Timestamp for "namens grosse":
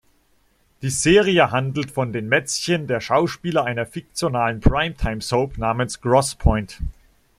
5.59-6.37